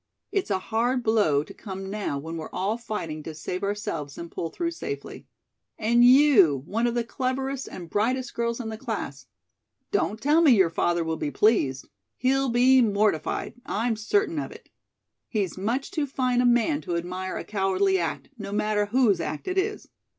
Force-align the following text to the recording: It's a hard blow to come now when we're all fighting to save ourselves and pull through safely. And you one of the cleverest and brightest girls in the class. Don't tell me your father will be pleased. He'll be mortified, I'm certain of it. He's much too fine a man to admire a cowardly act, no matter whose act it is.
It's 0.31 0.49
a 0.49 0.57
hard 0.57 1.03
blow 1.03 1.43
to 1.43 1.53
come 1.53 1.87
now 1.91 2.17
when 2.17 2.35
we're 2.35 2.49
all 2.49 2.75
fighting 2.75 3.21
to 3.21 3.35
save 3.35 3.61
ourselves 3.61 4.17
and 4.17 4.31
pull 4.31 4.49
through 4.49 4.71
safely. 4.71 5.27
And 5.77 6.03
you 6.03 6.63
one 6.65 6.87
of 6.87 6.95
the 6.95 7.03
cleverest 7.03 7.67
and 7.69 7.87
brightest 7.87 8.33
girls 8.33 8.59
in 8.59 8.69
the 8.69 8.79
class. 8.79 9.27
Don't 9.91 10.19
tell 10.19 10.41
me 10.41 10.53
your 10.57 10.71
father 10.71 11.03
will 11.03 11.17
be 11.17 11.29
pleased. 11.29 11.87
He'll 12.17 12.49
be 12.49 12.81
mortified, 12.81 13.53
I'm 13.63 13.95
certain 13.95 14.39
of 14.39 14.51
it. 14.51 14.69
He's 15.29 15.55
much 15.55 15.91
too 15.91 16.07
fine 16.07 16.41
a 16.41 16.47
man 16.47 16.81
to 16.81 16.95
admire 16.95 17.37
a 17.37 17.43
cowardly 17.43 17.99
act, 17.99 18.29
no 18.39 18.51
matter 18.51 18.87
whose 18.87 19.21
act 19.21 19.47
it 19.47 19.59
is. 19.59 19.87